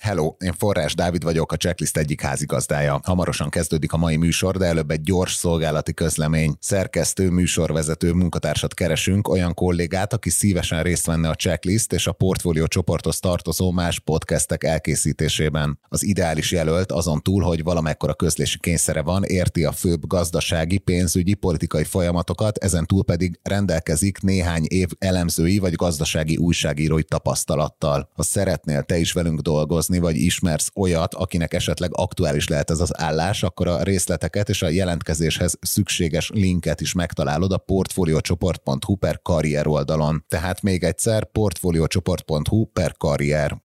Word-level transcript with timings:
Hello, 0.00 0.34
én 0.38 0.52
Forrás 0.52 0.94
Dávid 0.94 1.22
vagyok, 1.22 1.52
a 1.52 1.56
Checklist 1.56 1.96
egyik 1.96 2.20
házigazdája. 2.20 3.00
Hamarosan 3.04 3.48
kezdődik 3.48 3.92
a 3.92 3.96
mai 3.96 4.16
műsor, 4.16 4.56
de 4.56 4.64
előbb 4.64 4.90
egy 4.90 5.00
gyors 5.00 5.34
szolgálati 5.34 5.94
közlemény. 5.94 6.56
Szerkesztő, 6.60 7.30
műsorvezető 7.30 8.12
munkatársat 8.12 8.74
keresünk, 8.74 9.28
olyan 9.28 9.54
kollégát, 9.54 10.12
aki 10.12 10.30
szívesen 10.30 10.82
részt 10.82 11.06
venne 11.06 11.28
a 11.28 11.34
Checklist 11.34 11.92
és 11.92 12.06
a 12.06 12.12
portfólió 12.12 12.66
csoporthoz 12.66 13.18
tartozó 13.18 13.70
más 13.70 13.98
podcastek 13.98 14.64
elkészítésében. 14.64 15.78
Az 15.88 16.04
ideális 16.04 16.52
jelölt 16.52 16.92
azon 16.92 17.22
túl, 17.22 17.42
hogy 17.42 17.62
valamekkora 17.62 18.14
közlési 18.14 18.58
kényszere 18.58 19.02
van, 19.02 19.24
érti 19.24 19.64
a 19.64 19.72
főbb 19.72 20.06
gazdasági, 20.06 20.78
pénzügyi, 20.78 21.34
politikai 21.34 21.84
folyamatokat, 21.84 22.58
ezen 22.58 22.86
túl 22.86 23.04
pedig 23.04 23.38
rendelkezik 23.42 24.20
néhány 24.20 24.64
év 24.68 24.88
elemzői 24.98 25.58
vagy 25.58 25.74
gazdasági 25.74 26.36
újságírói 26.36 27.02
tapasztalattal. 27.02 28.08
Ha 28.14 28.22
szeretnél 28.22 28.82
te 28.82 28.98
is 28.98 29.12
velünk 29.12 29.40
dolgozni, 29.40 29.88
dolgozni, 29.90 29.98
vagy 29.98 30.16
ismersz 30.16 30.70
olyat, 30.74 31.14
akinek 31.14 31.54
esetleg 31.54 31.90
aktuális 31.92 32.48
lehet 32.48 32.70
ez 32.70 32.80
az 32.80 33.00
állás, 33.00 33.42
akkor 33.42 33.68
a 33.68 33.82
részleteket 33.82 34.48
és 34.48 34.62
a 34.62 34.68
jelentkezéshez 34.68 35.58
szükséges 35.60 36.30
linket 36.34 36.80
is 36.80 36.92
megtalálod 36.92 37.52
a 37.52 37.58
portfoliocsoport.hu 37.58 38.96
per 38.96 39.22
karrier 39.22 39.66
oldalon. 39.66 40.24
Tehát 40.28 40.62
még 40.62 40.84
egyszer 40.84 41.30
portfoliocsoport.hu 41.30 42.64
per 42.64 42.94
karrier. 42.96 43.62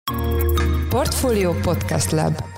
Portfolio 0.88 1.52
Podcast 1.52 2.10
Lab 2.10 2.57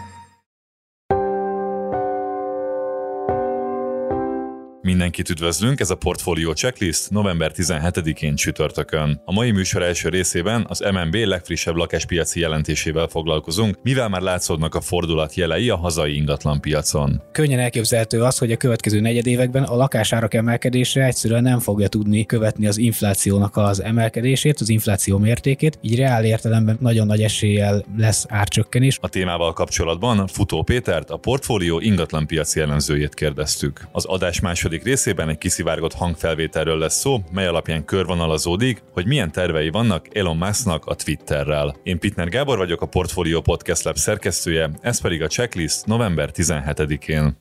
Mindenkit 4.82 5.28
üdvözlünk, 5.28 5.80
ez 5.80 5.90
a 5.90 5.94
Portfolio 5.94 6.52
Checklist 6.52 7.10
november 7.10 7.52
17-én 7.54 8.34
csütörtökön. 8.34 9.20
A 9.24 9.32
mai 9.32 9.50
műsor 9.50 9.82
első 9.82 10.08
részében 10.08 10.64
az 10.68 10.84
MNB 10.92 11.14
legfrissebb 11.14 11.74
lakáspiaci 11.74 12.40
jelentésével 12.40 13.06
foglalkozunk, 13.06 13.78
mivel 13.82 14.08
már 14.08 14.20
látszódnak 14.20 14.74
a 14.74 14.80
fordulat 14.80 15.34
jelei 15.34 15.70
a 15.70 15.76
hazai 15.76 16.16
ingatlanpiacon. 16.16 17.22
Könnyen 17.32 17.58
elképzelhető 17.58 18.22
az, 18.22 18.38
hogy 18.38 18.52
a 18.52 18.56
következő 18.56 19.00
negyedévekben 19.00 19.62
a 19.62 19.76
lakásárak 19.76 20.34
emelkedése 20.34 21.04
egyszerűen 21.04 21.42
nem 21.42 21.58
fogja 21.58 21.88
tudni 21.88 22.26
követni 22.26 22.66
az 22.66 22.78
inflációnak 22.78 23.56
az 23.56 23.82
emelkedését, 23.82 24.60
az 24.60 24.68
infláció 24.68 25.18
mértékét, 25.18 25.78
így 25.80 25.96
reál 25.96 26.24
értelemben 26.24 26.76
nagyon 26.80 27.06
nagy 27.06 27.22
eséllyel 27.22 27.84
lesz 27.96 28.24
árcsökkenés. 28.28 28.98
A 29.00 29.08
témával 29.08 29.52
kapcsolatban 29.52 30.26
Futó 30.26 30.62
Pétert, 30.62 31.10
a 31.10 31.16
portfólió 31.16 31.80
ingatlanpiaci 31.80 32.58
jellemzőjét 32.58 33.14
kérdeztük. 33.14 33.88
Az 33.92 34.04
adás 34.04 34.40
második 34.40 34.68
második 34.70 34.94
részében 34.94 35.28
egy 35.28 35.38
kiszivárgott 35.38 35.92
hangfelvételről 35.92 36.78
lesz 36.78 36.98
szó, 36.98 37.18
mely 37.32 37.46
alapján 37.46 37.84
körvonalazódik, 37.84 38.82
hogy 38.92 39.06
milyen 39.06 39.32
tervei 39.32 39.70
vannak 39.70 40.16
Elon 40.16 40.36
Musknak 40.36 40.86
a 40.86 40.94
Twitterrel. 40.94 41.76
Én 41.82 41.98
Pitner 41.98 42.28
Gábor 42.28 42.58
vagyok, 42.58 42.80
a 42.80 42.86
Portfolio 42.86 43.40
Podcast 43.40 43.84
Lab 43.84 43.96
szerkesztője, 43.96 44.70
ez 44.80 45.00
pedig 45.00 45.22
a 45.22 45.26
checklist 45.26 45.86
november 45.86 46.30
17-én. 46.34 47.36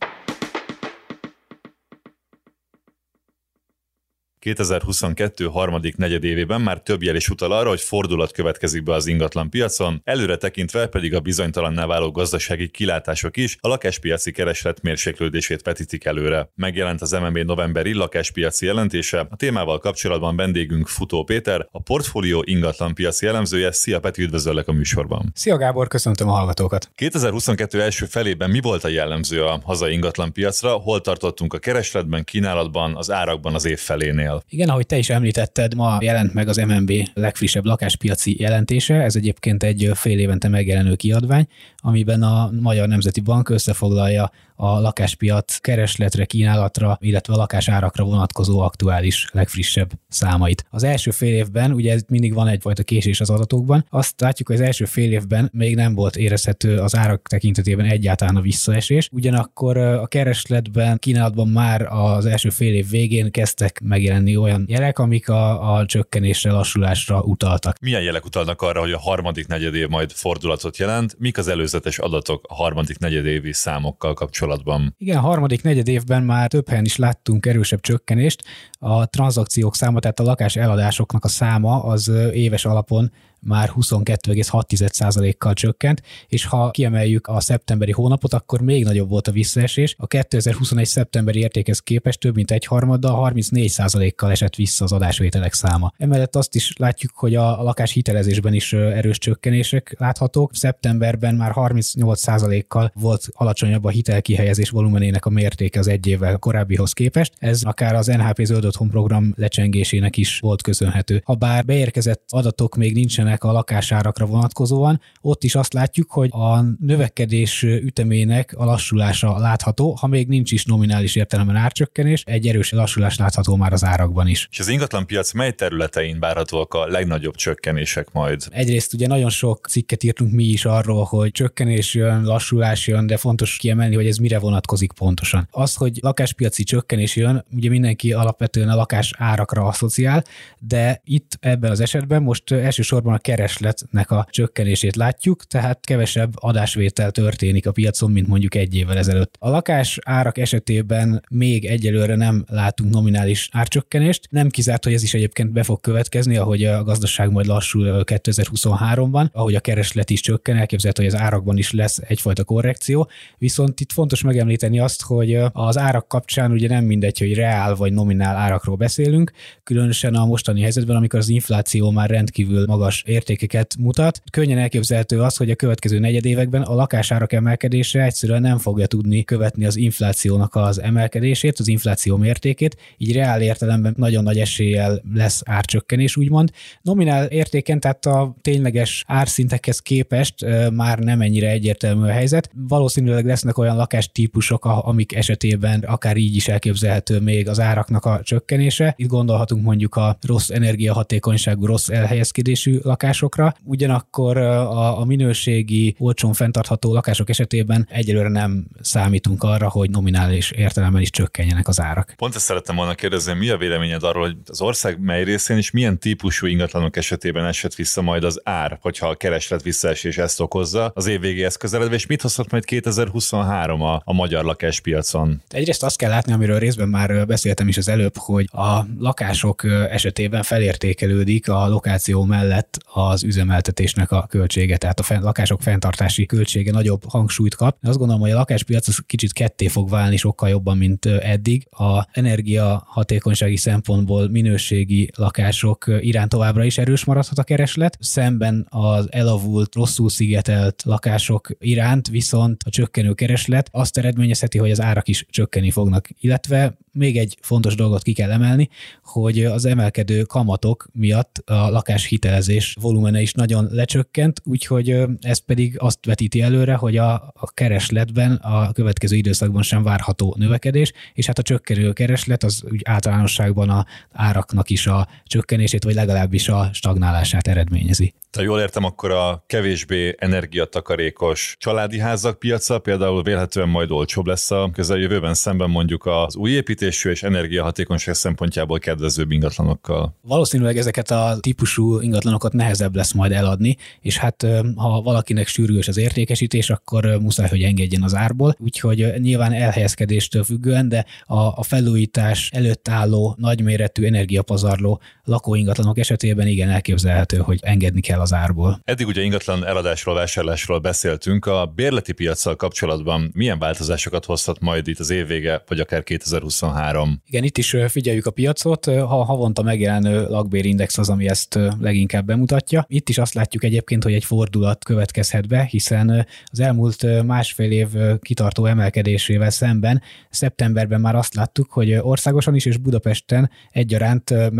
2022 4.39 5.45
harmadik 5.45 5.95
negyedévében 5.95 6.61
már 6.61 6.81
több 6.81 7.03
jel 7.03 7.15
is 7.15 7.29
utal 7.29 7.51
arra, 7.51 7.69
hogy 7.69 7.81
fordulat 7.81 8.31
következik 8.31 8.83
be 8.83 8.93
az 8.93 9.07
ingatlan 9.07 9.49
piacon, 9.49 10.01
előre 10.03 10.37
tekintve 10.37 10.87
pedig 10.87 11.15
a 11.15 11.19
bizonytalanná 11.19 11.85
váló 11.85 12.11
gazdasági 12.11 12.69
kilátások 12.69 13.37
is 13.37 13.57
a 13.59 13.67
lakáspiaci 13.67 14.31
kereslet 14.31 14.81
mérséklődését 14.81 15.61
vetítik 15.61 16.05
előre. 16.05 16.49
Megjelent 16.55 17.01
az 17.01 17.11
MNB 17.11 17.37
novemberi 17.37 17.93
lakáspiaci 17.93 18.65
jelentése, 18.65 19.27
a 19.29 19.35
témával 19.35 19.79
kapcsolatban 19.79 20.35
vendégünk 20.35 20.87
Futó 20.87 21.23
Péter, 21.23 21.67
a 21.71 21.81
portfólió 21.81 22.43
ingatlan 22.45 22.93
piaci 22.93 23.25
jellemzője. 23.25 23.71
Szia 23.71 23.99
Peti, 23.99 24.21
üdvözöllek 24.21 24.67
a 24.67 24.71
műsorban. 24.71 25.31
Szia 25.33 25.57
Gábor, 25.57 25.87
köszöntöm 25.87 26.29
a 26.29 26.33
hallgatókat. 26.33 26.91
2022 26.95 27.81
első 27.81 28.05
felében 28.05 28.49
mi 28.49 28.59
volt 28.61 28.83
a 28.83 28.87
jellemző 28.87 29.43
a 29.43 29.59
hazai 29.63 29.93
ingatlan 29.93 30.33
piacra? 30.33 30.71
Hol 30.71 31.01
tartottunk 31.01 31.53
a 31.53 31.57
keresletben, 31.57 32.23
kínálatban, 32.23 32.95
az 32.95 33.11
árakban 33.11 33.55
az 33.55 33.65
év 33.65 33.79
felénél? 33.79 34.27
Cél. 34.29 34.43
Igen, 34.49 34.69
ahogy 34.69 34.85
te 34.85 34.97
is 34.97 35.09
említetted, 35.09 35.75
ma 35.75 35.97
jelent 36.01 36.33
meg 36.33 36.47
az 36.47 36.57
MNB 36.57 36.91
legfrissebb 37.13 37.65
lakáspiaci 37.65 38.35
jelentése, 38.39 38.95
ez 38.95 39.15
egyébként 39.15 39.63
egy 39.63 39.91
fél 39.93 40.19
évente 40.19 40.47
megjelenő 40.47 40.95
kiadvány, 40.95 41.47
amiben 41.77 42.23
a 42.23 42.51
Magyar 42.59 42.87
Nemzeti 42.87 43.19
Bank 43.19 43.49
összefoglalja 43.49 44.31
a 44.61 44.79
lakáspiac 44.79 45.57
keresletre, 45.57 46.25
kínálatra, 46.25 46.97
illetve 47.01 47.33
a 47.33 47.37
lakásárakra 47.37 48.03
vonatkozó 48.03 48.59
aktuális 48.59 49.29
legfrissebb 49.31 49.91
számait. 50.07 50.65
Az 50.69 50.83
első 50.83 51.11
fél 51.11 51.33
évben, 51.33 51.71
ugye 51.71 51.99
mindig 52.07 52.33
van 52.33 52.47
egyfajta 52.47 52.83
késés 52.83 53.21
az 53.21 53.29
adatokban, 53.29 53.85
azt 53.89 54.21
látjuk, 54.21 54.47
hogy 54.47 54.57
az 54.57 54.61
első 54.61 54.85
fél 54.85 55.11
évben 55.11 55.49
még 55.53 55.75
nem 55.75 55.95
volt 55.95 56.15
érezhető 56.15 56.77
az 56.77 56.95
árak 56.95 57.27
tekintetében 57.27 57.85
egyáltalán 57.85 58.35
a 58.35 58.41
visszaesés, 58.41 59.09
ugyanakkor 59.11 59.77
a 59.77 60.07
keresletben, 60.07 60.97
kínálatban 60.97 61.47
már 61.47 61.81
az 61.81 62.25
első 62.25 62.49
fél 62.49 62.73
év 62.73 62.89
végén 62.89 63.31
kezdtek 63.31 63.81
megjelenni 63.83 64.37
olyan 64.37 64.65
jelek, 64.67 64.99
amik 64.99 65.29
a, 65.29 65.75
a 65.75 65.85
csökkenésre, 65.85 66.51
lassulásra 66.51 67.21
utaltak. 67.21 67.77
Milyen 67.81 68.01
jelek 68.01 68.25
utalnak 68.25 68.61
arra, 68.61 68.79
hogy 68.79 68.91
a 68.91 68.99
harmadik 68.99 69.47
negyedév 69.47 69.87
majd 69.87 70.11
fordulatot 70.11 70.77
jelent? 70.77 71.15
Mik 71.17 71.37
az 71.37 71.47
előzetes 71.47 71.97
adatok 71.97 72.45
a 72.49 72.55
harmadik 72.55 72.97
negyedévi 72.97 73.53
számokkal 73.53 74.13
kapcsolatban? 74.13 74.47
Kapcsolatban. 74.49 74.95
Igen, 74.97 75.19
harmadik 75.19 75.63
negyed 75.63 75.87
évben 75.87 76.23
már 76.23 76.47
több 76.47 76.69
helyen 76.69 76.85
is 76.85 76.95
láttunk 76.95 77.45
erősebb 77.45 77.81
csökkenést. 77.81 78.43
A 78.79 79.05
tranzakciók 79.05 79.75
száma, 79.75 79.99
tehát 79.99 80.19
a 80.19 80.23
lakás 80.23 80.55
eladásoknak 80.55 81.23
a 81.23 81.27
száma 81.27 81.83
az 81.83 82.11
éves 82.33 82.65
alapon 82.65 83.11
már 83.41 83.71
22,6%-kal 83.75 85.53
csökkent, 85.53 86.01
és 86.27 86.45
ha 86.45 86.71
kiemeljük 86.71 87.27
a 87.27 87.39
szeptemberi 87.39 87.91
hónapot, 87.91 88.33
akkor 88.33 88.61
még 88.61 88.83
nagyobb 88.83 89.09
volt 89.09 89.27
a 89.27 89.31
visszaesés. 89.31 89.95
A 89.97 90.07
2021. 90.07 90.85
szeptemberi 90.85 91.39
értékhez 91.39 91.79
képest 91.79 92.19
több 92.19 92.35
mint 92.35 92.51
egy 92.51 92.65
harmaddal, 92.65 93.31
34%-kal 93.33 94.31
esett 94.31 94.55
vissza 94.55 94.83
az 94.83 94.91
adásvételek 94.91 95.53
száma. 95.53 95.93
Emellett 95.97 96.35
azt 96.35 96.55
is 96.55 96.73
látjuk, 96.77 97.11
hogy 97.15 97.35
a 97.35 97.63
lakás 97.63 97.91
hitelezésben 97.91 98.53
is 98.53 98.73
erős 98.73 99.17
csökkenések 99.17 99.95
láthatók. 99.97 100.55
Szeptemberben 100.55 101.35
már 101.35 101.51
38%-kal 101.55 102.91
volt 102.95 103.27
alacsonyabb 103.33 103.83
a 103.83 103.89
hitelkihelyezés 103.89 104.69
volumenének 104.69 105.25
a 105.25 105.29
mértéke 105.29 105.79
az 105.79 105.87
egy 105.87 106.07
évvel 106.07 106.37
korábbihoz 106.37 106.93
képest. 106.93 107.33
Ez 107.37 107.63
akár 107.63 107.95
az 107.95 108.07
NHP 108.07 108.43
zöld 108.43 108.65
otthon 108.65 108.89
program 108.89 109.33
lecsengésének 109.37 110.17
is 110.17 110.39
volt 110.39 110.61
köszönhető. 110.61 111.21
Ha 111.25 111.33
bár 111.33 111.65
beérkezett 111.65 112.23
adatok 112.29 112.75
még 112.75 112.93
nincsenek 112.93 113.28
nincsenek 113.29 113.43
a 113.43 113.51
lakásárakra 113.51 114.25
vonatkozóan. 114.25 115.01
Ott 115.21 115.43
is 115.43 115.55
azt 115.55 115.73
látjuk, 115.73 116.11
hogy 116.11 116.29
a 116.31 116.61
növekedés 116.79 117.63
ütemének 117.63 118.53
a 118.57 118.65
lassulása 118.65 119.37
látható, 119.37 119.91
ha 119.99 120.07
még 120.07 120.27
nincs 120.27 120.51
is 120.51 120.65
nominális 120.65 121.15
értelemben 121.15 121.55
árcsökkenés, 121.55 122.23
egy 122.25 122.47
erős 122.47 122.71
lassulás 122.71 123.17
látható 123.17 123.55
már 123.55 123.73
az 123.73 123.83
árakban 123.83 124.27
is. 124.27 124.47
És 124.51 124.59
az 124.59 124.67
ingatlanpiac 124.67 125.33
mely 125.33 125.51
területein 125.51 126.19
várhatóak 126.19 126.73
a 126.73 126.87
legnagyobb 126.87 127.35
csökkenések 127.35 128.11
majd? 128.11 128.41
Egyrészt 128.51 128.93
ugye 128.93 129.07
nagyon 129.07 129.29
sok 129.29 129.67
cikket 129.69 130.03
írtunk 130.03 130.33
mi 130.33 130.43
is 130.43 130.65
arról, 130.65 131.03
hogy 131.03 131.31
csökkenés 131.31 131.93
jön, 131.93 132.23
lassulás 132.23 132.87
jön, 132.87 133.07
de 133.07 133.17
fontos 133.17 133.57
kiemelni, 133.57 133.95
hogy 133.95 134.07
ez 134.07 134.17
mire 134.17 134.39
vonatkozik 134.39 134.91
pontosan. 134.91 135.47
Az, 135.51 135.75
hogy 135.75 135.99
lakáspiaci 136.01 136.63
csökkenés 136.63 137.15
jön, 137.15 137.45
ugye 137.51 137.69
mindenki 137.69 138.13
alapvetően 138.13 138.69
a 138.69 138.75
lakás 138.75 139.13
árakra 139.17 139.63
asszociál, 139.63 140.23
de 140.59 141.01
itt 141.05 141.37
ebben 141.39 141.71
az 141.71 141.79
esetben 141.79 142.21
most 142.21 142.51
elsősorban 142.51 143.13
a 143.13 143.17
keresletnek 143.21 144.11
a 144.11 144.27
csökkenését 144.29 144.95
látjuk, 144.95 145.45
tehát 145.45 145.85
kevesebb 145.85 146.33
adásvétel 146.35 147.11
történik 147.11 147.67
a 147.67 147.71
piacon, 147.71 148.11
mint 148.11 148.27
mondjuk 148.27 148.55
egy 148.55 148.75
évvel 148.75 148.97
ezelőtt. 148.97 149.35
A 149.39 149.49
lakás 149.49 149.99
árak 150.05 150.37
esetében 150.37 151.23
még 151.29 151.65
egyelőre 151.65 152.15
nem 152.15 152.45
látunk 152.47 152.93
nominális 152.93 153.49
árcsökkenést, 153.51 154.27
nem 154.29 154.49
kizárt, 154.49 154.83
hogy 154.83 154.93
ez 154.93 155.03
is 155.03 155.13
egyébként 155.13 155.51
be 155.51 155.63
fog 155.63 155.81
következni, 155.81 156.37
ahogy 156.37 156.63
a 156.63 156.83
gazdaság 156.83 157.31
majd 157.31 157.45
lassul 157.45 158.03
2023-ban, 158.05 159.31
ahogy 159.31 159.55
a 159.55 159.59
kereslet 159.59 160.09
is 160.09 160.21
csökken, 160.21 160.57
elképzelhető, 160.57 161.03
hogy 161.03 161.13
az 161.13 161.19
árakban 161.19 161.57
is 161.57 161.71
lesz 161.71 161.99
egyfajta 162.07 162.43
korrekció, 162.43 163.09
viszont 163.37 163.79
itt 163.79 163.91
fontos 163.91 164.21
megemlíteni 164.21 164.79
azt, 164.79 165.01
hogy 165.01 165.37
az 165.51 165.77
árak 165.77 166.07
kapcsán 166.07 166.51
ugye 166.51 166.67
nem 166.67 166.83
mindegy, 166.85 167.19
hogy 167.19 167.33
reál 167.33 167.75
vagy 167.75 167.93
nominál 167.93 168.35
árakról 168.35 168.75
beszélünk, 168.75 169.31
különösen 169.63 170.15
a 170.15 170.25
mostani 170.25 170.61
helyzetben, 170.61 170.95
amikor 170.95 171.19
az 171.19 171.29
infláció 171.29 171.91
már 171.91 172.09
rendkívül 172.09 172.65
magas 172.65 173.03
értékeket 173.09 173.75
mutat. 173.79 174.21
Könnyen 174.31 174.57
elképzelhető 174.57 175.21
az, 175.21 175.37
hogy 175.37 175.51
a 175.51 175.55
következő 175.55 175.99
negyedévekben 175.99 176.61
a 176.61 176.75
lakásárak 176.75 177.33
emelkedése 177.33 178.03
egyszerűen 178.03 178.41
nem 178.41 178.57
fogja 178.57 178.85
tudni 178.85 179.23
követni 179.23 179.65
az 179.65 179.75
inflációnak 179.75 180.55
az 180.55 180.81
emelkedését, 180.81 181.59
az 181.59 181.67
infláció 181.67 182.17
mértékét, 182.17 182.75
így 182.97 183.13
reál 183.13 183.41
értelemben 183.41 183.93
nagyon 183.97 184.23
nagy 184.23 184.39
eséllyel 184.39 185.01
lesz 185.13 185.41
árcsökkenés, 185.45 186.17
úgymond. 186.17 186.51
Nominál 186.81 187.25
értéken, 187.25 187.79
tehát 187.79 188.05
a 188.05 188.35
tényleges 188.41 189.03
árszintekhez 189.07 189.79
képest 189.79 190.45
már 190.73 190.99
nem 190.99 191.21
ennyire 191.21 191.49
egyértelmű 191.49 192.03
a 192.03 192.11
helyzet. 192.11 192.49
Valószínűleg 192.67 193.25
lesznek 193.25 193.57
olyan 193.57 193.75
lakástípusok, 193.75 194.65
amik 194.65 195.15
esetében 195.15 195.79
akár 195.79 196.17
így 196.17 196.35
is 196.35 196.47
elképzelhető 196.47 197.19
még 197.19 197.47
az 197.49 197.59
áraknak 197.59 198.05
a 198.05 198.19
csökkenése. 198.23 198.93
Itt 198.97 199.07
gondolhatunk 199.07 199.63
mondjuk 199.63 199.95
a 199.95 200.17
rossz 200.21 200.49
energiahatékonyságú, 200.49 201.65
rossz 201.65 201.89
elhelyezkedésű 201.89 202.77
lakásokra, 203.01 203.53
ugyanakkor 203.63 204.37
a, 204.37 204.99
a 204.99 205.05
minőségi, 205.05 205.95
olcsón 205.99 206.33
fenntartható 206.33 206.93
lakások 206.93 207.29
esetében 207.29 207.87
egyelőre 207.91 208.29
nem 208.29 208.67
számítunk 208.81 209.43
arra, 209.43 209.69
hogy 209.69 209.89
nominális 209.89 210.51
értelemben 210.51 211.01
is 211.01 211.09
csökkenjenek 211.09 211.67
az 211.67 211.81
árak. 211.81 212.13
Pont 212.17 212.35
ezt 212.35 212.45
szerettem 212.45 212.75
volna 212.75 212.93
kérdezni, 212.93 213.33
mi 213.33 213.49
a 213.49 213.57
véleményed 213.57 214.03
arról, 214.03 214.23
hogy 214.23 214.37
az 214.45 214.61
ország 214.61 214.99
mely 215.01 215.23
részén 215.23 215.57
is 215.57 215.71
milyen 215.71 215.99
típusú 215.99 216.47
ingatlanok 216.47 216.97
esetében 216.97 217.45
esett 217.45 217.75
vissza 217.75 218.01
majd 218.01 218.23
az 218.23 218.41
ár, 218.43 218.77
hogyha 218.81 219.07
a 219.07 219.15
kereslet 219.15 219.61
visszaesés 219.61 220.17
ezt 220.17 220.39
okozza 220.39 220.91
az 220.95 221.07
év 221.07 221.19
végéhez 221.19 221.55
közeledve, 221.55 221.95
és 221.95 222.05
mit 222.05 222.21
hozhat 222.21 222.51
majd 222.51 222.65
2023 222.65 223.81
a, 223.81 224.01
a 224.05 224.13
magyar 224.13 224.43
lakáspiacon? 224.43 225.41
Egyrészt 225.49 225.83
azt 225.83 225.97
kell 225.97 226.09
látni, 226.09 226.31
amiről 226.31 226.59
részben 226.59 226.89
már 226.89 227.25
beszéltem 227.25 227.67
is 227.67 227.77
az 227.77 227.87
előbb, 227.87 228.17
hogy 228.17 228.49
a 228.51 228.85
lakások 228.99 229.63
esetében 229.89 230.43
felértékelődik 230.43 231.49
a 231.49 231.67
lokáció 231.67 232.23
mellett 232.23 232.77
az 232.93 233.23
üzemeltetésnek 233.23 234.11
a 234.11 234.25
költsége, 234.29 234.77
tehát 234.77 234.99
a 234.99 235.19
lakások 235.19 235.61
fenntartási 235.61 236.25
költsége 236.25 236.71
nagyobb 236.71 237.03
hangsúlyt 237.07 237.55
kap. 237.55 237.77
Azt 237.81 237.97
gondolom, 237.97 238.21
hogy 238.21 238.31
a 238.31 238.35
lakáspiac 238.35 238.87
az 238.87 238.99
kicsit 239.05 239.33
ketté 239.33 239.67
fog 239.67 239.89
válni 239.89 240.17
sokkal 240.17 240.49
jobban, 240.49 240.77
mint 240.77 241.05
eddig. 241.05 241.67
A 241.71 242.07
energia 242.11 242.83
hatékonysági 242.85 243.57
szempontból 243.57 244.29
minőségi 244.29 245.11
lakások 245.15 245.85
iránt 245.99 246.29
továbbra 246.29 246.63
is 246.63 246.77
erős 246.77 247.05
maradhat 247.05 247.37
a 247.37 247.43
kereslet, 247.43 247.97
szemben 247.99 248.67
az 248.69 249.07
elavult, 249.11 249.75
rosszul 249.75 250.09
szigetelt 250.09 250.83
lakások 250.85 251.49
iránt 251.59 252.07
viszont 252.07 252.63
a 252.65 252.69
csökkenő 252.69 253.13
kereslet 253.13 253.69
azt 253.71 253.97
eredményezheti, 253.97 254.57
hogy 254.57 254.71
az 254.71 254.81
árak 254.81 255.07
is 255.07 255.25
csökkenni 255.29 255.71
fognak, 255.71 256.07
illetve 256.19 256.77
még 256.99 257.17
egy 257.17 257.37
fontos 257.41 257.75
dolgot 257.75 258.01
ki 258.01 258.13
kell 258.13 258.31
emelni, 258.31 258.69
hogy 259.03 259.43
az 259.43 259.65
emelkedő 259.65 260.23
kamatok 260.23 260.87
miatt 260.93 261.41
a 261.45 261.69
lakáshitelezés 261.69 262.77
volumene 262.81 263.21
is 263.21 263.33
nagyon 263.33 263.67
lecsökkent, 263.71 264.41
úgyhogy 264.45 265.03
ez 265.21 265.37
pedig 265.37 265.75
azt 265.79 266.05
vetíti 266.05 266.41
előre, 266.41 266.73
hogy 266.73 266.97
a, 266.97 267.33
keresletben 267.53 268.31
a 268.31 268.71
következő 268.71 269.15
időszakban 269.15 269.61
sem 269.61 269.83
várható 269.83 270.35
növekedés, 270.37 270.91
és 271.13 271.25
hát 271.25 271.39
a 271.39 271.41
csökkenő 271.41 271.93
kereslet 271.93 272.43
az 272.43 272.63
úgy 272.71 272.81
általánosságban 272.83 273.69
a 273.69 273.85
áraknak 274.11 274.69
is 274.69 274.87
a 274.87 275.07
csökkenését, 275.25 275.83
vagy 275.83 275.93
legalábbis 275.93 276.49
a 276.49 276.69
stagnálását 276.73 277.47
eredményezi. 277.47 278.13
Ha 278.37 278.41
jól 278.41 278.59
értem, 278.59 278.83
akkor 278.83 279.11
a 279.11 279.43
kevésbé 279.47 280.15
energiatakarékos 280.17 281.55
családi 281.59 281.99
házak 281.99 282.39
piaca 282.39 282.79
például 282.79 283.23
vélhetően 283.23 283.69
majd 283.69 283.91
olcsóbb 283.91 284.25
lesz 284.25 284.51
a 284.51 284.69
közeljövőben 284.73 285.33
szemben 285.33 285.69
mondjuk 285.69 286.05
az 286.05 286.35
új 286.35 286.51
építésű 286.89 287.09
és 287.09 287.23
energiahatékonyság 287.23 288.15
szempontjából 288.15 288.79
kedvezőbb 288.79 289.31
ingatlanokkal. 289.31 290.15
Valószínűleg 290.21 290.77
ezeket 290.77 291.11
a 291.11 291.37
típusú 291.39 291.99
ingatlanokat 291.99 292.53
nehezebb 292.53 292.95
lesz 292.95 293.11
majd 293.11 293.31
eladni, 293.31 293.77
és 294.01 294.17
hát 294.17 294.45
ha 294.75 295.01
valakinek 295.01 295.47
sürgős 295.47 295.87
az 295.87 295.97
értékesítés, 295.97 296.69
akkor 296.69 297.05
muszáj, 297.05 297.49
hogy 297.49 297.61
engedjen 297.61 298.03
az 298.03 298.15
árból. 298.15 298.55
Úgyhogy 298.59 299.13
nyilván 299.17 299.53
elhelyezkedéstől 299.53 300.43
függően, 300.43 300.89
de 300.89 301.05
a, 301.25 301.39
a 301.39 301.63
felújítás 301.63 302.49
előtt 302.53 302.87
álló 302.87 303.35
nagyméretű 303.37 304.05
energiapazarló 304.05 305.01
lakóingatlanok 305.29 305.97
esetében 305.97 306.47
igen 306.47 306.69
elképzelhető, 306.69 307.37
hogy 307.37 307.59
engedni 307.61 308.01
kell 308.01 308.19
az 308.19 308.33
árból. 308.33 308.79
Eddig 308.83 309.07
ugye 309.07 309.21
ingatlan 309.21 309.65
eladásról, 309.65 310.15
vásárlásról 310.15 310.79
beszéltünk. 310.79 311.45
A 311.45 311.65
bérleti 311.75 312.13
piacsal 312.13 312.55
kapcsolatban 312.55 313.31
milyen 313.33 313.59
változásokat 313.59 314.25
hozhat 314.25 314.59
majd 314.59 314.87
itt 314.87 314.99
az 314.99 315.09
évvége, 315.09 315.63
vagy 315.67 315.79
akár 315.79 316.03
2023? 316.03 317.21
Igen, 317.25 317.43
itt 317.43 317.57
is 317.57 317.75
figyeljük 317.87 318.25
a 318.25 318.31
piacot. 318.31 318.85
Ha 318.85 319.23
havonta 319.23 319.61
megjelenő 319.61 320.27
lakbérindex 320.27 320.97
az, 320.97 321.09
ami 321.09 321.27
ezt 321.27 321.59
leginkább 321.79 322.25
bemutatja. 322.25 322.85
Itt 322.87 323.09
is 323.09 323.17
azt 323.17 323.33
látjuk 323.33 323.63
egyébként, 323.63 324.03
hogy 324.03 324.13
egy 324.13 324.23
fordulat 324.23 324.83
következhet 324.83 325.47
be, 325.47 325.63
hiszen 325.63 326.27
az 326.45 326.59
elmúlt 326.59 327.23
másfél 327.25 327.71
év 327.71 327.87
kitartó 328.21 328.65
emelkedésével 328.65 329.49
szemben 329.49 330.01
szeptemberben 330.29 331.01
már 331.01 331.15
azt 331.15 331.33
láttuk, 331.33 331.71
hogy 331.71 331.93
országosan 331.93 332.55
is 332.55 332.65
és 332.65 332.77
Budapesten 332.77 333.49
egyaránt 333.71 334.51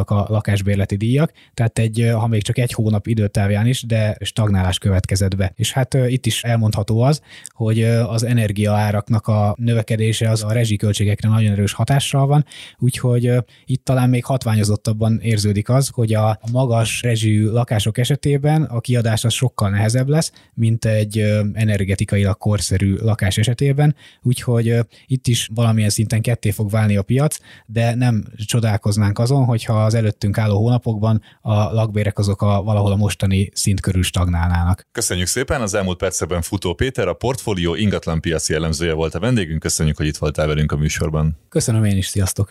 megtorpantak 0.00 0.10
a 0.10 0.32
lakásbérleti 0.32 0.96
díjak, 0.96 1.32
tehát 1.54 1.78
egy, 1.78 2.10
ha 2.12 2.26
még 2.26 2.42
csak 2.42 2.58
egy 2.58 2.72
hónap 2.72 3.06
időtávján 3.06 3.66
is, 3.66 3.82
de 3.82 4.16
stagnálás 4.20 4.78
következett 4.78 5.36
be. 5.36 5.52
És 5.56 5.72
hát 5.72 5.94
itt 5.94 6.26
is 6.26 6.42
elmondható 6.42 7.00
az, 7.00 7.20
hogy 7.48 7.82
az 7.82 8.22
energiaáraknak 8.22 9.26
a 9.26 9.54
növekedése 9.58 10.30
az 10.30 10.44
a 10.44 10.52
rezsiköltségekre 10.52 11.28
nagyon 11.28 11.52
erős 11.52 11.72
hatással 11.72 12.26
van, 12.26 12.44
úgyhogy 12.78 13.32
itt 13.64 13.84
talán 13.84 14.08
még 14.08 14.24
hatványozottabban 14.24 15.20
érződik 15.20 15.68
az, 15.68 15.88
hogy 15.88 16.14
a 16.14 16.38
magas 16.52 17.02
rezsijű 17.02 17.48
lakások 17.48 17.98
esetében 17.98 18.62
a 18.62 18.80
kiadás 18.80 19.24
az 19.24 19.32
sokkal 19.32 19.70
nehezebb 19.70 20.08
lesz, 20.08 20.32
mint 20.54 20.84
egy 20.84 21.18
energetikailag 21.52 22.38
korszerű 22.38 22.94
lakás 22.94 23.38
esetében, 23.38 23.94
úgyhogy 24.22 24.78
itt 25.06 25.26
is 25.26 25.48
valamilyen 25.54 25.90
szinten 25.90 26.22
ketté 26.22 26.50
fog 26.50 26.70
válni 26.70 26.96
a 26.96 27.02
piac, 27.02 27.38
de 27.66 27.94
nem 27.94 28.24
csodálkoznánk 28.46 29.18
azon, 29.18 29.44
hogyha 29.44 29.84
az 29.90 29.96
előttünk 29.96 30.38
álló 30.38 30.58
hónapokban 30.58 31.22
a 31.40 31.52
lakbérek 31.52 32.18
azok 32.18 32.42
a 32.42 32.62
valahol 32.62 32.92
a 32.92 32.96
mostani 32.96 33.50
szint 33.54 33.80
körül 33.80 34.02
stagnálnának. 34.02 34.86
Köszönjük 34.92 35.26
szépen, 35.26 35.60
az 35.60 35.74
elmúlt 35.74 35.98
percekben 35.98 36.42
Futó 36.42 36.74
Péter, 36.74 37.08
a 37.08 37.12
portfólió 37.12 37.74
ingatlan 37.74 38.20
piaci 38.20 38.52
jellemzője 38.52 38.92
volt 38.92 39.14
a 39.14 39.20
vendégünk. 39.20 39.60
Köszönjük, 39.60 39.96
hogy 39.96 40.06
itt 40.06 40.16
voltál 40.16 40.46
velünk 40.46 40.72
a 40.72 40.76
műsorban. 40.76 41.38
Köszönöm 41.48 41.84
én 41.84 41.96
is, 41.96 42.06
sziasztok! 42.06 42.48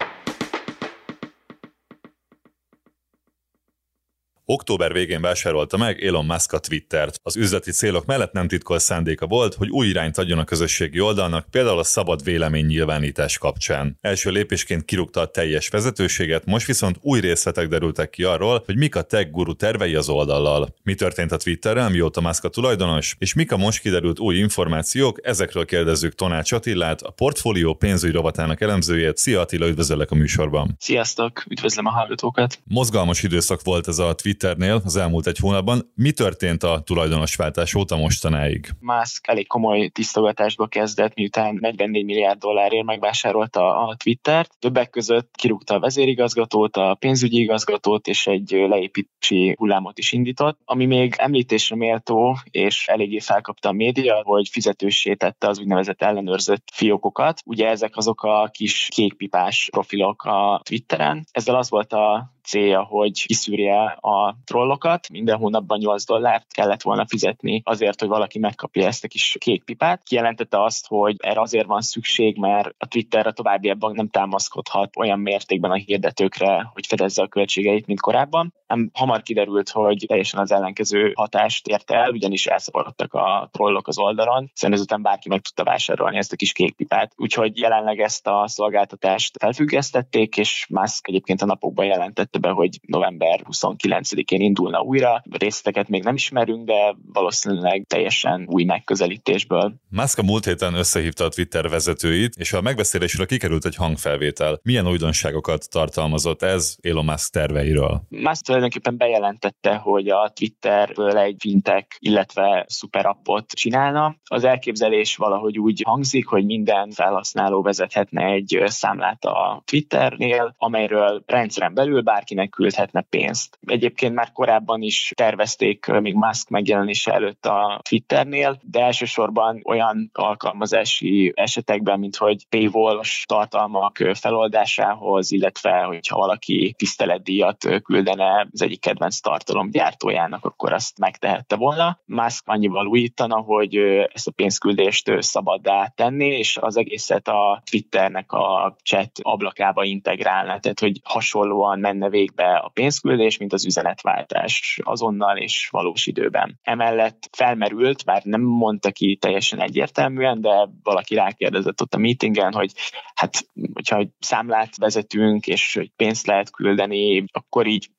Október 4.52 4.94
végén 4.94 5.22
vásárolta 5.22 5.78
meg 5.78 6.04
Elon 6.04 6.26
Musk 6.26 6.54
a 6.54 6.60
Twittert. 6.60 7.20
Az 7.24 7.36
üzleti 7.36 7.72
célok 7.72 8.06
mellett 8.06 8.32
nem 8.32 8.48
titkol 8.48 8.80
szándéka 8.80 9.28
volt, 9.28 9.54
hogy 9.54 9.70
új 9.70 9.88
irányt 9.88 10.18
adjon 10.18 10.40
a 10.40 10.44
közösségi 10.44 11.00
oldalnak, 11.00 11.48
például 11.52 11.80
a 11.80 11.84
szabad 11.84 12.24
vélemény 12.24 12.66
nyilvánítás 12.66 13.38
kapcsán. 13.38 13.98
Első 14.02 14.30
lépésként 14.30 14.86
kirúgta 14.86 15.22
a 15.22 15.26
teljes 15.26 15.68
vezetőséget, 15.68 16.46
most 16.46 16.66
viszont 16.66 16.98
új 17.02 17.20
részletek 17.20 17.68
derültek 17.68 18.10
ki 18.10 18.24
arról, 18.24 18.64
hogy 18.66 18.78
mik 18.78 18.96
a 18.96 19.02
tech 19.02 19.30
guru 19.32 19.56
tervei 19.56 19.96
az 19.96 20.10
oldallal. 20.10 20.76
Mi 20.84 20.96
történt 20.96 21.32
a 21.32 21.38
Twitterrel, 21.38 21.90
mióta 21.90 22.22
Musk 22.22 22.44
a 22.44 22.50
tulajdonos, 22.50 23.16
és 23.20 23.34
mik 23.34 23.52
a 23.52 23.58
most 23.58 23.82
kiderült 23.82 24.20
új 24.20 24.36
információk, 24.36 25.20
ezekről 25.24 25.66
kérdezzük 25.66 26.16
Tonács 26.16 26.52
Attilát, 26.52 27.02
a 27.02 27.12
portfólió 27.12 27.74
pénzügyi 27.74 28.14
rovatának 28.14 28.62
elemzőjét. 28.62 29.18
Szia 29.18 29.42
Attila, 29.42 29.68
üdvözöllek 29.68 30.12
a 30.12 30.16
műsorban. 30.16 30.76
Sziasztok, 30.80 31.44
üdvözlöm 31.50 31.86
a 31.86 31.92
hallgatókat. 31.92 32.60
Mozgalmas 32.64 33.24
időszak 33.24 33.62
volt 33.64 33.88
ez 33.88 33.98
a 33.98 34.16
Twitter 34.16 34.38
Twitternél 34.40 34.82
az 34.86 34.96
elmúlt 34.96 35.28
egy 35.28 35.38
hónapban. 35.38 35.92
Mi 35.96 36.12
történt 36.12 36.64
a 36.64 36.82
tulajdonosváltás 36.86 37.76
óta 37.76 37.98
mostanáig? 37.98 38.70
Musk 38.80 39.28
elég 39.28 39.48
komoly 39.48 39.88
tisztogatásba 39.88 40.68
kezdett, 40.68 41.16
miután 41.16 41.58
44 41.62 42.06
milliárd 42.06 42.40
dollárért 42.40 42.86
megvásárolta 42.86 43.76
a 43.76 43.96
Twittert. 43.96 44.56
Többek 44.60 44.90
között 44.90 45.30
kirúgta 45.36 45.74
a 45.74 45.80
vezérigazgatót, 45.80 46.78
a 46.78 46.96
pénzügyi 47.00 47.40
igazgatót, 47.40 48.08
és 48.08 48.28
egy 48.28 48.52
leépítési 48.52 49.56
hullámot 49.58 49.98
is 49.98 50.12
indított. 50.12 50.60
Ami 50.66 50.86
még 50.86 51.14
említésre 51.18 51.76
méltó, 51.76 52.38
és 52.52 52.88
eléggé 52.88 53.20
felkapta 53.20 53.70
a 53.70 53.74
média, 53.74 54.22
hogy 54.24 54.50
fizetősé 54.50 55.14
tette 55.14 55.48
az 55.48 55.60
úgynevezett 55.60 56.02
ellenőrzött 56.02 56.70
fiókokat. 56.74 57.42
Ugye 57.46 57.68
ezek 57.68 57.98
azok 57.98 58.24
a 58.24 58.50
kis 58.52 58.88
kékpipás 58.92 59.68
profilok 59.72 60.24
a 60.24 60.62
Twitteren. 60.64 61.26
Ezzel 61.32 61.56
az 61.56 61.70
volt 61.70 61.94
a 61.94 62.38
célja, 62.50 62.84
hogy 62.84 63.26
kiszűrje 63.26 63.98
a 64.00 64.36
trollokat. 64.46 65.10
Minden 65.10 65.38
hónapban 65.38 65.78
8 65.78 66.06
dollárt 66.06 66.54
kellett 66.54 66.82
volna 66.82 67.06
fizetni 67.08 67.62
azért, 67.66 68.00
hogy 68.00 68.10
valaki 68.10 68.40
megkapja 68.40 68.88
ezt 68.88 69.04
a 69.04 69.08
kis 69.08 69.36
kék 69.40 69.64
pipát. 69.64 70.04
Kijelentette 70.04 70.64
azt, 70.64 70.88
hogy 70.88 71.16
erre 71.18 71.42
azért 71.42 71.68
van 71.68 71.82
szükség, 71.82 72.38
mert 72.38 72.76
a 72.78 72.88
Twitterre 72.88 73.32
továbbiakban 73.32 73.94
nem 73.96 74.10
támaszkodhat 74.10 74.98
olyan 74.98 75.20
mértékben 75.20 75.72
a 75.72 75.76
hirdetőkre, 75.76 76.70
hogy 76.74 76.86
fedezze 76.86 77.22
a 77.22 77.28
költségeit, 77.28 77.86
mint 77.86 78.00
korábban. 78.00 78.54
Nem 78.70 78.90
hamar 78.94 79.22
kiderült, 79.22 79.70
hogy 79.70 80.06
teljesen 80.08 80.40
az 80.40 80.52
ellenkező 80.52 81.12
hatást 81.16 81.68
érte 81.68 81.96
el, 81.96 82.12
ugyanis 82.12 82.46
elszaporodtak 82.46 83.14
a 83.14 83.50
trollok 83.52 83.88
az 83.88 84.00
oldalon, 84.00 84.50
hiszen 84.54 84.74
ezután 84.74 85.02
bárki 85.02 85.30
meg 85.30 85.42
tudta 85.42 85.64
vásárolni 85.64 86.18
ezt 86.18 86.34
a 86.34 86.36
kis 86.36 86.52
kék 86.52 86.76
pipát. 86.76 87.14
Úgyhogy 87.16 87.58
jelenleg 87.58 88.00
ezt 88.00 88.28
a 88.28 88.48
szolgáltatást 88.48 89.38
felfüggesztették, 89.40 90.38
és 90.38 90.66
Musk 90.70 91.08
egyébként 91.08 91.42
a 91.42 91.46
napokban 91.46 91.86
jelentette 91.86 92.40
be, 92.40 92.50
hogy 92.50 92.80
november 92.82 93.42
29-én 93.52 94.42
indulna 94.42 94.80
újra. 94.80 95.24
Részleteket 95.30 95.90
még 95.90 96.04
nem 96.04 96.16
ismerünk, 96.16 96.66
de 96.66 96.96
valószínűleg 97.14 97.86
teljesen 97.88 98.46
új 98.50 98.64
megközelítésből. 98.64 99.74
Musk 99.90 100.18
a 100.18 100.24
múlt 100.24 100.46
héten 100.46 100.74
összehívta 100.74 101.24
a 101.24 101.30
Twitter 101.30 101.70
vezetőit, 101.70 102.36
és 102.36 102.54
a 102.54 102.62
megbeszélésről 102.62 103.26
kikerült 103.26 103.66
egy 103.66 103.76
hangfelvétel. 103.76 104.60
Milyen 104.64 104.88
újdonságokat 104.88 105.70
tartalmazott 105.70 106.42
ez 106.42 106.76
Elon 106.82 107.06
Musk 107.06 107.32
terveiről? 107.32 108.02
Musk 108.10 108.46
tulajdonképpen 108.60 108.98
bejelentette, 108.98 109.76
hogy 109.76 110.10
a 110.10 110.32
Twitterből 110.36 111.18
egy 111.18 111.36
fintech, 111.40 111.88
illetve 112.00 112.66
szuperappot 112.68 113.52
csinálna. 113.52 114.16
Az 114.24 114.44
elképzelés 114.44 115.16
valahogy 115.16 115.60
úgy 115.60 115.82
hangzik, 115.86 116.28
hogy 116.28 116.46
minden 116.46 116.92
felhasználó 116.92 117.62
vezethetne 117.62 118.24
egy 118.26 118.62
számlát 118.66 119.26
a 119.26 119.62
Twitternél, 119.66 120.54
amelyről 120.58 121.24
rendszeren 121.26 121.74
belül 121.74 122.02
bárkinek 122.02 122.50
küldhetne 122.50 123.02
pénzt. 123.02 123.58
Egyébként 123.66 124.14
már 124.14 124.32
korábban 124.32 124.82
is 124.82 125.12
tervezték 125.16 125.86
még 125.86 126.14
Musk 126.14 126.50
megjelenése 126.50 127.14
előtt 127.14 127.46
a 127.46 127.82
Twitternél, 127.90 128.60
de 128.62 128.82
elsősorban 128.82 129.62
olyan 129.66 130.10
alkalmazási 130.14 131.32
esetekben, 131.36 132.00
mint 132.00 132.16
hogy 132.16 132.48
paywall 132.50 133.02
tartalmak 133.26 133.98
feloldásához, 134.14 135.32
illetve 135.32 135.82
hogyha 135.82 136.18
valaki 136.18 136.74
tiszteletdíjat 136.78 137.82
küldene 137.84 138.48
az 138.52 138.62
egyik 138.62 138.80
kedvenc 138.82 139.20
tartalomgyártójának, 139.20 140.46
akkor 140.46 140.74
azt 140.74 141.00
megtehette 141.00 141.56
volna. 141.56 142.00
Musk 142.06 142.44
annyival 142.48 142.88
újítana, 142.88 143.38
hogy 143.38 143.76
ezt 144.14 144.28
a 144.28 144.32
pénzküldést 144.32 145.22
szabaddá 145.22 145.88
tenni, 145.96 146.26
és 146.26 146.58
az 146.58 146.78
egészet 146.78 147.28
a 147.28 147.62
Twitternek 147.70 148.32
a 148.32 148.76
chat 148.84 149.12
ablakába 149.22 149.84
integrálna, 149.84 150.60
tehát 150.60 150.80
hogy 150.80 151.00
hasonlóan 151.04 151.80
menne 151.80 152.10
végbe 152.10 152.56
a 152.56 152.70
pénzküldés, 152.70 153.38
mint 153.38 153.54
az 153.54 153.66
üzenetváltás 153.66 154.80
azonnal 154.84 155.38
és 155.38 155.68
valós 155.72 156.08
időben. 156.08 156.60
Emellett 156.64 157.30
felmerült, 157.32 158.06
bár 158.06 158.24
nem 158.24 158.42
mondta 158.42 158.92
ki 158.92 159.16
teljesen 159.16 159.62
egyértelműen, 159.62 160.42
de 160.42 160.70
valaki 160.84 161.16
rákérdezett 161.16 161.82
ott 161.82 161.94
a 161.94 161.98
meetingen, 161.98 162.54
hogy 162.54 162.72
hát, 163.14 163.46
hogyha 163.74 164.04
számlát 164.20 164.78
vezetünk, 164.78 165.48
és 165.48 165.74
hogy 165.76 165.92
pénzt 165.96 166.28
lehet 166.28 166.52
küldeni, 166.52 167.26
akkor 167.32 167.68
így 167.68 167.90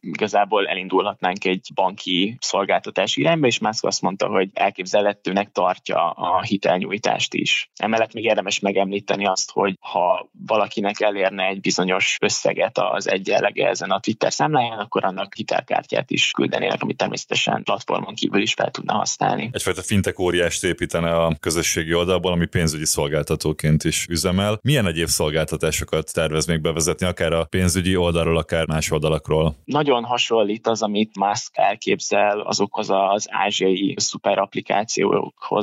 igazából 0.40 0.68
elindulhatnánk 0.68 1.44
egy 1.44 1.68
banki 1.74 2.36
szolgáltatás 2.40 3.16
irányba, 3.16 3.46
és 3.46 3.58
Musk 3.58 3.84
azt 3.84 4.02
mondta, 4.02 4.26
hogy 4.26 4.48
elképzelhetőnek 4.52 5.50
tartja 5.52 6.10
a 6.10 6.42
hitelnyújtást 6.42 7.34
is. 7.34 7.70
Emellett 7.76 8.12
még 8.12 8.24
érdemes 8.24 8.58
megemlíteni 8.58 9.26
azt, 9.26 9.50
hogy 9.50 9.76
ha 9.80 10.30
valakinek 10.46 11.00
elérne 11.00 11.44
egy 11.46 11.60
bizonyos 11.60 12.16
összeget 12.20 12.78
az 12.78 13.08
egyenlege 13.08 13.68
ezen 13.68 13.90
a 13.90 14.00
Twitter 14.00 14.32
számláján, 14.32 14.78
akkor 14.78 15.04
annak 15.04 15.34
hitelkártyát 15.34 16.10
is 16.10 16.30
küldenének, 16.30 16.82
amit 16.82 16.96
természetesen 16.96 17.62
platformon 17.62 18.14
kívül 18.14 18.42
is 18.42 18.52
fel 18.52 18.70
tudna 18.70 18.94
használni. 18.94 19.50
Egyfajta 19.52 19.82
fintek 19.82 20.18
óriást 20.18 20.64
építene 20.64 21.16
a 21.16 21.36
közösségi 21.40 21.94
oldalból, 21.94 22.32
ami 22.32 22.46
pénzügyi 22.46 22.86
szolgáltatóként 22.86 23.84
is 23.84 24.06
üzemel. 24.08 24.58
Milyen 24.62 24.86
egyéb 24.86 25.08
szolgáltatásokat 25.08 26.12
tervez 26.12 26.46
még 26.46 26.60
bevezetni, 26.60 27.06
akár 27.06 27.32
a 27.32 27.44
pénzügyi 27.44 27.96
oldalról, 27.96 28.36
akár 28.36 28.66
más 28.66 28.90
oldalakról? 28.90 29.54
Nagyon 29.64 30.04
hasonlít 30.30 30.66
az, 30.66 30.82
amit 30.82 31.18
Musk 31.18 31.58
elképzel 31.58 32.40
azokhoz 32.40 32.90
az 32.90 33.26
ázsiai 33.30 33.94
szuper 33.96 34.38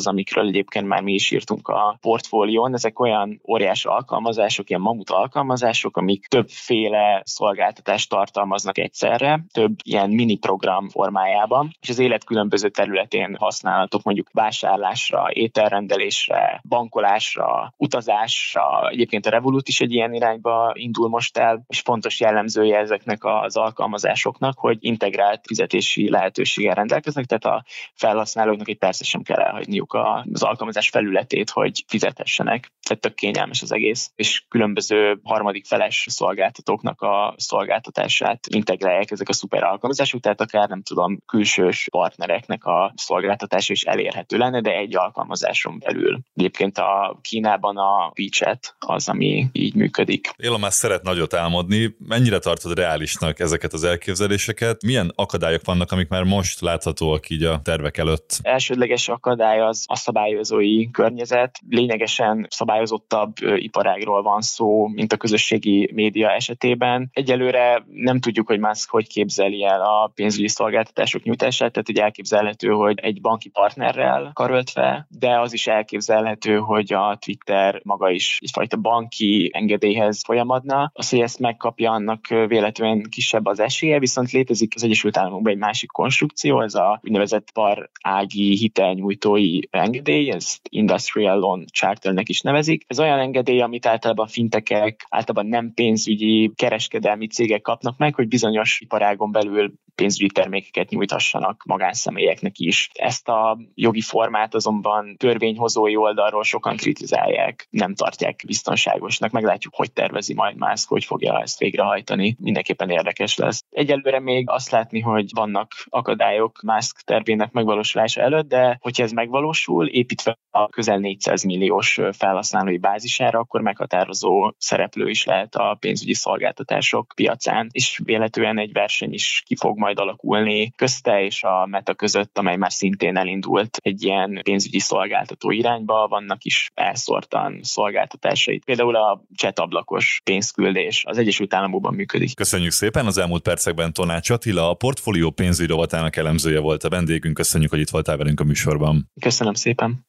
amikről 0.08 0.48
egyébként 0.48 0.88
már 0.88 1.02
mi 1.02 1.14
is 1.14 1.32
írtunk 1.32 1.68
a 1.68 1.98
portfólión. 2.02 2.74
Ezek 2.74 3.00
olyan 3.00 3.42
óriás 3.48 3.86
alkalmazások, 3.86 4.70
ilyen 4.70 4.82
mamut 4.82 5.10
alkalmazások, 5.10 5.98
amik 5.98 6.28
többféle 6.28 7.22
szolgáltatást 7.26 8.10
tartalmaznak 8.10 8.78
egyszerre, 8.78 9.46
több 9.54 9.76
ilyen 9.84 10.10
mini 10.10 10.38
program 10.38 10.90
formájában, 10.90 11.72
és 11.82 11.90
az 11.90 12.00
élet 12.00 12.24
különböző 12.24 12.70
területén 12.70 13.36
használhatók 13.40 14.04
mondjuk 14.04 14.30
vásárlásra, 14.32 15.26
ételrendelésre, 15.30 16.62
bankolásra, 16.68 17.74
utazásra. 17.78 18.90
Egyébként 18.90 19.26
a 19.26 19.30
Revolut 19.30 19.68
is 19.68 19.82
egy 19.82 19.92
ilyen 19.92 20.14
irányba 20.14 20.72
indul 20.74 21.10
most 21.10 21.38
el, 21.38 21.64
és 21.68 21.80
fontos 21.80 22.20
jellemzője 22.20 22.78
ezeknek 22.78 23.24
az 23.24 23.58
alkalmazásoknak, 23.58 24.57
hogy 24.58 24.78
integrált 24.80 25.42
fizetési 25.48 26.10
lehetőséggel 26.10 26.76
rendelkeznek, 26.76 27.26
tehát 27.26 27.46
a 27.46 27.66
felhasználóknak 27.94 28.70
egy 28.70 28.78
persze 28.78 29.04
sem 29.04 29.22
kell 29.22 29.40
elhagyniuk 29.40 29.98
az 30.34 30.44
alkalmazás 30.44 30.90
felületét, 30.90 31.50
hogy 31.50 31.84
fizethessenek. 31.88 32.72
Tehát 32.88 33.02
tök 33.02 33.14
kényelmes 33.14 33.62
az 33.62 33.72
egész, 33.72 34.12
és 34.16 34.44
különböző 34.50 35.20
harmadik 35.24 35.66
feles 35.66 36.06
szolgáltatóknak 36.10 37.02
a 37.02 37.34
szolgáltatását 37.38 38.48
integrálják 38.48 39.12
ezek 39.12 39.30
a 39.30 39.34
szuper 39.34 39.64
alkalmazások, 39.64 40.22
tehát 40.22 40.42
akár 40.42 40.70
nem 40.70 40.82
tudom, 40.82 41.20
külsős 41.26 41.88
partnereknek 41.92 42.66
a 42.66 42.94
szolgáltatása 42.96 43.74
is 43.74 43.84
elérhető 43.84 44.38
lenne, 44.38 44.62
de 44.62 44.72
egy 44.72 44.96
alkalmazáson 44.96 45.80
belül. 45.80 46.20
Egyébként 46.36 46.78
a 46.78 47.20
Kínában 47.22 47.78
a 47.78 48.12
WeChat 48.20 48.76
az, 48.80 49.10
ami 49.10 49.48
így 49.52 49.76
működik. 49.76 50.30
Elon 50.38 50.60
Musk 50.60 50.72
szeret 50.72 51.04
nagyot 51.04 51.34
álmodni. 51.34 51.96
Mennyire 52.08 52.40
tartod 52.40 52.78
reálisnak 52.78 53.40
ezeket 53.40 53.74
az 53.74 53.84
elképzeléseket? 53.84 54.47
Milyen 54.86 55.12
akadályok 55.16 55.62
vannak, 55.66 55.92
amik 55.92 56.08
már 56.08 56.24
most 56.24 56.62
láthatóak 56.62 57.30
így 57.30 57.44
a 57.44 57.60
tervek 57.64 57.98
előtt? 57.98 58.40
Elsődleges 58.42 59.08
akadály 59.08 59.60
az 59.60 59.86
a 59.88 59.96
szabályozói 59.96 60.92
környezet. 60.92 61.60
Lényegesen 61.70 62.48
szabályozottabb 62.50 63.34
iparágról 63.56 64.22
van 64.22 64.42
szó, 64.42 64.88
mint 64.88 65.14
a 65.14 65.18
közösségi 65.18 65.92
média 65.94 66.30
esetében. 66.32 67.10
Egyelőre 67.14 67.84
nem 67.92 68.20
tudjuk, 68.20 68.48
hogy 68.48 68.60
Musk 68.60 68.90
hogy 68.90 69.08
képzeli 69.08 69.64
el 69.64 69.82
a 69.82 70.12
pénzügyi 70.16 70.48
szolgáltatások 70.48 71.24
nyújtását, 71.24 71.72
tehát 71.72 71.88
hogy 71.88 71.98
elképzelhető, 71.98 72.70
hogy 72.70 73.00
egy 73.00 73.22
banki 73.22 73.50
partnerrel 73.50 74.32
karöltve, 74.34 75.08
de 75.10 75.40
az 75.40 75.54
is 75.54 75.68
elképzelhető, 75.68 76.58
hogy 76.58 76.94
a 76.94 77.18
Twitter 77.26 77.82
maga 77.84 78.10
is 78.10 78.38
egyfajta 78.42 78.78
banki 78.78 79.50
engedélyhez 79.54 80.24
folyamadna. 80.24 80.92
Az, 80.94 81.10
hogy 81.10 81.20
ezt 81.20 81.40
megkapja, 81.40 81.92
annak 81.92 82.28
véletlenül 82.28 83.10
kisebb 83.10 83.46
az 83.46 83.60
esélye, 83.60 84.00
viszont 84.00 84.27
létezik 84.32 84.74
az 84.76 84.84
Egyesült 84.84 85.18
Államokban 85.18 85.52
egy 85.52 85.58
másik 85.58 85.92
konstrukció, 85.92 86.62
ez 86.62 86.76
a 86.76 87.00
úgynevezett 87.04 87.52
par 87.52 87.90
ági 88.02 88.58
hitelnyújtói 88.58 89.60
engedély, 89.70 90.30
ezt 90.30 90.60
Industrial 90.70 91.40
Loan 91.40 91.66
Charternek 91.72 92.30
is 92.30 92.42
nevezik. 92.42 92.86
Ez 92.88 93.00
olyan 93.00 93.20
engedély, 93.20 93.62
amit 93.62 93.86
általában 93.86 94.28
fintekek, 94.28 95.06
általában 95.10 95.50
nem 95.50 95.74
pénzügyi 95.74 96.52
kereskedelmi 96.56 97.28
cégek 97.28 97.62
kapnak 97.62 97.98
meg, 97.98 98.16
hogy 98.16 98.28
bizonyos 98.28 98.80
iparágon 98.82 99.32
belül 99.32 99.74
pénzügyi 99.98 100.30
termékeket 100.30 100.90
nyújthassanak 100.90 101.64
magánszemélyeknek 101.66 102.60
is. 102.60 102.90
Ezt 102.94 103.30
a 103.30 103.58
jogi 103.76 104.02
formát 104.02 104.56
azonban 104.56 105.16
törvényhozói 105.18 105.96
oldalról 105.96 106.44
sokan 106.44 106.76
kritizálják, 106.76 107.68
nem 107.70 107.96
tartják 107.96 108.44
biztonságosnak. 108.46 109.32
Meglátjuk, 109.32 109.76
hogy 109.76 109.92
tervezi 109.92 110.34
majd 110.34 110.56
Musk, 110.58 110.90
hogy 110.90 111.06
fogja 111.06 111.42
ezt 111.42 111.60
végrehajtani. 111.60 112.36
Mindenképpen 112.40 112.90
érdekes 112.90 113.36
lesz. 113.36 113.64
Egyelőre 113.70 114.17
még 114.20 114.50
azt 114.50 114.70
látni, 114.70 115.00
hogy 115.00 115.30
vannak 115.36 115.72
akadályok 115.86 116.62
Musk 116.62 117.02
tervének 117.02 117.52
megvalósulása 117.52 118.22
előtt, 118.22 118.48
de 118.48 118.78
hogyha 118.82 119.04
ez 119.04 119.12
megvalósul, 119.12 119.88
építve 119.88 120.38
a 120.52 120.70
közel 120.70 120.98
400 120.98 121.44
milliós 121.44 122.00
felhasználói 122.12 122.78
bázisára, 122.78 123.40
akkor 123.40 123.62
meghatározó 123.62 124.52
szereplő 124.58 125.10
is 125.10 125.26
lehet 125.26 125.56
a 125.56 125.78
pénzügyi 125.80 126.14
szolgáltatások 126.14 127.14
piacán, 127.16 127.70
és 127.72 128.00
véletlenül 128.04 128.60
egy 128.60 128.72
verseny 128.72 129.14
is 129.14 129.44
ki 129.46 129.56
fog 129.56 129.78
majd 129.78 130.00
alakulni 130.00 130.72
közte 130.76 131.24
és 131.24 131.44
a 131.44 131.66
Meta 131.66 131.94
között, 131.94 132.38
amely 132.38 132.56
már 132.56 132.72
szintén 132.72 133.18
elindult 133.18 133.78
egy 133.82 134.04
ilyen 134.04 134.40
pénzügyi 134.44 134.80
szolgáltató 134.80 135.52
irányba, 135.52 136.08
vannak 136.08 136.44
is 136.44 136.72
elszórtan 136.74 137.60
szolgáltatásait. 137.62 138.66
Például 138.66 138.96
a 138.96 139.24
chat 139.36 139.60
ablakos 139.60 140.22
pénzküldés 140.24 141.04
az 141.06 141.18
Egyesült 141.18 141.54
Államokban 141.54 141.94
működik. 141.94 142.36
Köszönjük 142.36 142.72
szépen 142.72 143.06
az 143.06 143.18
elmúlt 143.18 143.42
percekben 143.42 143.94
Tonács 144.08 144.30
Attila, 144.30 144.70
a 144.70 144.74
portfólió 144.74 145.30
pénzügyi 145.30 145.68
rovatának 145.68 146.16
elemzője 146.16 146.60
volt 146.60 146.84
a 146.84 146.90
vendégünk. 146.90 147.36
Köszönjük, 147.36 147.70
hogy 147.70 147.80
itt 147.80 147.90
voltál 147.90 148.18
velünk 148.18 148.40
a 148.40 148.44
műsorban. 148.44 149.12
Köszönöm 149.22 149.54
szépen. 149.54 150.06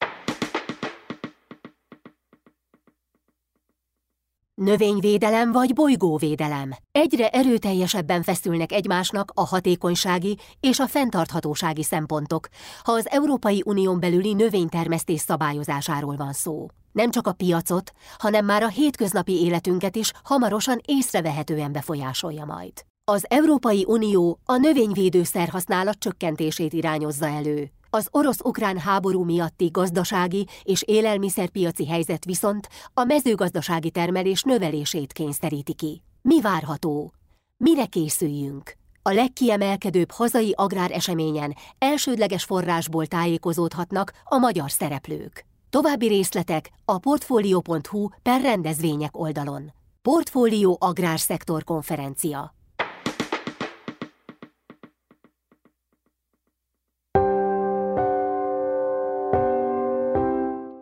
Növényvédelem 4.54 5.52
vagy 5.52 5.72
bolygóvédelem. 5.72 6.70
Egyre 6.92 7.28
erőteljesebben 7.28 8.22
feszülnek 8.22 8.72
egymásnak 8.72 9.30
a 9.34 9.46
hatékonysági 9.46 10.38
és 10.60 10.78
a 10.78 10.86
fenntarthatósági 10.86 11.82
szempontok, 11.82 12.48
ha 12.82 12.92
az 12.92 13.08
Európai 13.10 13.62
Unión 13.64 14.00
belüli 14.00 14.32
növénytermesztés 14.32 15.20
szabályozásáról 15.20 16.16
van 16.16 16.32
szó. 16.32 16.66
Nem 16.92 17.10
csak 17.10 17.26
a 17.26 17.32
piacot, 17.32 17.92
hanem 18.18 18.44
már 18.44 18.62
a 18.62 18.68
hétköznapi 18.68 19.32
életünket 19.32 19.96
is 19.96 20.12
hamarosan 20.24 20.80
észrevehetően 20.84 21.72
befolyásolja 21.72 22.44
majd. 22.44 22.72
Az 23.10 23.24
Európai 23.28 23.84
Unió 23.86 24.38
a 24.44 24.56
növényvédőszer 24.56 25.48
használat 25.48 25.98
csökkentését 25.98 26.72
irányozza 26.72 27.26
elő. 27.26 27.70
Az 27.90 28.08
orosz-ukrán 28.10 28.78
háború 28.78 29.24
miatti 29.24 29.68
gazdasági 29.72 30.46
és 30.62 30.82
élelmiszerpiaci 30.86 31.86
helyzet 31.86 32.24
viszont 32.24 32.68
a 32.94 33.04
mezőgazdasági 33.04 33.90
termelés 33.90 34.42
növelését 34.42 35.12
kényszeríti 35.12 35.74
ki. 35.74 36.02
Mi 36.22 36.40
várható? 36.40 37.12
Mire 37.56 37.86
készüljünk? 37.86 38.72
A 39.02 39.12
legkiemelkedőbb 39.12 40.10
hazai 40.10 40.52
agráreseményen 40.56 41.54
elsődleges 41.78 42.44
forrásból 42.44 43.06
tájékozódhatnak 43.06 44.12
a 44.24 44.36
magyar 44.38 44.70
szereplők. 44.70 45.44
További 45.70 46.06
részletek 46.06 46.70
a 46.84 46.98
portfolio.hu 46.98 48.08
per 48.22 48.40
rendezvények 48.40 49.18
oldalon. 49.18 49.72
Portfólió 50.02 50.76
Agrárszektor 50.80 51.64
konferencia 51.64 52.56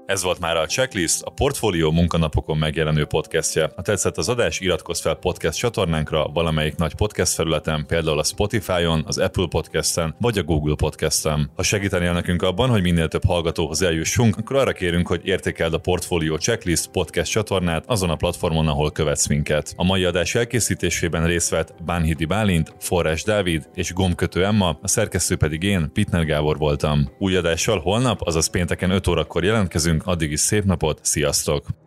Ez 0.06 0.22
volt 0.22 0.40
már 0.40 0.56
a 0.56 0.66
Checklist, 0.66 1.22
a 1.22 1.30
Portfolio 1.30 1.90
munkanapokon 1.90 2.56
megjelenő 2.58 3.04
podcastje. 3.04 3.70
Ha 3.76 3.82
tetszett 3.82 4.16
az 4.16 4.28
adás, 4.28 4.60
iratkozz 4.60 5.00
fel 5.00 5.14
podcast 5.14 5.58
csatornánkra 5.58 6.24
valamelyik 6.24 6.76
nagy 6.76 6.94
podcast 6.94 7.34
felületen, 7.34 7.86
például 7.86 8.18
a 8.18 8.24
Spotify-on, 8.24 9.02
az 9.06 9.18
Apple 9.18 9.46
Podcast-en 9.48 10.14
vagy 10.20 10.38
a 10.38 10.42
Google 10.42 10.74
Podcast-en. 10.74 11.50
Ha 11.56 11.62
segítenél 11.62 12.12
nekünk 12.12 12.42
abban, 12.42 12.68
hogy 12.68 12.82
minél 12.82 13.08
több 13.08 13.24
hallgatóhoz 13.24 13.82
eljussunk, 13.82 14.36
akkor 14.36 14.56
arra 14.56 14.72
kérünk, 14.72 15.08
hogy 15.08 15.20
értékeld 15.24 15.74
a 15.74 15.78
Portfolio 15.78 16.38
Checklist 16.38 16.86
podcast 16.86 17.30
csatornát 17.30 17.84
azon 17.86 18.10
a 18.10 18.16
platformon, 18.16 18.68
ahol 18.68 18.92
követsz 18.92 19.26
minket. 19.26 19.72
A 19.76 19.84
mai 19.84 20.04
adás 20.04 20.34
elkészítésében 20.34 21.26
részt 21.26 21.50
vett 21.50 21.74
Bánhidi 21.84 22.24
Bálint, 22.24 22.74
Forrás 22.78 23.22
Dávid 23.22 23.68
és 23.74 23.92
Gomkötő 23.92 24.44
Emma, 24.44 24.78
a 24.82 24.88
szerkesztő 24.88 25.36
pedig 25.36 25.62
én, 25.62 25.90
Pitner 25.92 26.24
Gábor 26.24 26.58
voltam. 26.58 27.08
Új 27.18 27.36
adással 27.36 27.80
holnap, 27.80 28.20
azaz 28.22 28.46
pénteken 28.46 28.90
5 28.90 29.06
órakor 29.06 29.44
jelentkezünk, 29.44 29.94
addig 30.04 30.30
is 30.30 30.40
szép 30.40 30.64
napot, 30.64 31.00
sziasztok! 31.02 31.85